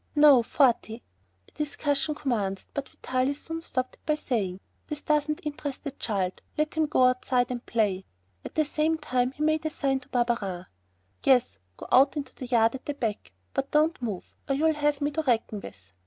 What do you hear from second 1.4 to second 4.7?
A discussion commenced, but Vitalis soon stopped it by saying: